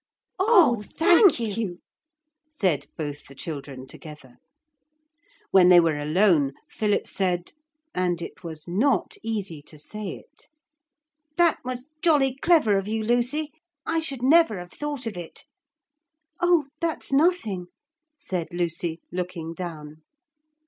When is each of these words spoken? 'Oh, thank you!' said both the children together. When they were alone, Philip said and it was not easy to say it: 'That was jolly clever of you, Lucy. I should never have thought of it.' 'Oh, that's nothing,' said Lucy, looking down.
'Oh, 0.39 0.81
thank 0.97 1.39
you!' 1.39 1.77
said 2.49 2.87
both 2.97 3.27
the 3.27 3.35
children 3.35 3.85
together. 3.85 4.37
When 5.51 5.69
they 5.69 5.79
were 5.79 5.99
alone, 5.99 6.53
Philip 6.67 7.07
said 7.07 7.51
and 7.93 8.19
it 8.19 8.43
was 8.43 8.67
not 8.67 9.13
easy 9.21 9.61
to 9.61 9.77
say 9.77 10.07
it: 10.15 10.47
'That 11.37 11.59
was 11.63 11.85
jolly 12.01 12.35
clever 12.37 12.75
of 12.79 12.87
you, 12.87 13.03
Lucy. 13.03 13.51
I 13.85 13.99
should 13.99 14.23
never 14.23 14.57
have 14.57 14.71
thought 14.71 15.05
of 15.05 15.15
it.' 15.15 15.45
'Oh, 16.41 16.65
that's 16.79 17.13
nothing,' 17.13 17.67
said 18.17 18.47
Lucy, 18.51 19.01
looking 19.11 19.53
down. 19.53 19.97